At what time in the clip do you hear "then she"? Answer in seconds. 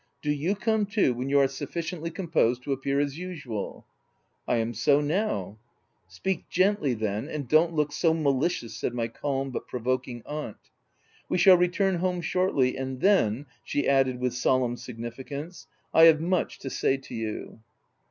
12.99-13.87